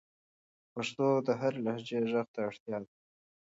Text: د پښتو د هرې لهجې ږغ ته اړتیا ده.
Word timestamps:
د 0.65 0.65
پښتو 0.73 1.07
د 1.27 1.29
هرې 1.39 1.59
لهجې 1.65 1.97
ږغ 2.09 2.15
ته 2.33 2.39
اړتیا 2.47 2.77
ده. 2.83 2.89